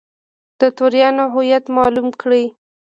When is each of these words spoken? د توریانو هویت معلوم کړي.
د 0.59 0.61
توریانو 0.77 1.23
هویت 1.33 1.65
معلوم 1.75 2.09
کړي. 2.21 2.43